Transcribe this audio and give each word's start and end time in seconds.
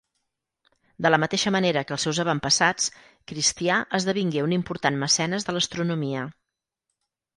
De 1.05 1.09
la 1.11 1.19
mateixa 1.23 1.51
manera 1.55 1.83
que 1.89 1.93
els 1.97 2.07
seus 2.07 2.21
avantpassats, 2.23 2.89
Cristià 3.33 3.77
esdevingué 3.99 4.47
un 4.47 4.57
important 4.61 4.99
mecenes 5.05 5.47
de 5.51 5.57
l'astronomia. 5.59 6.25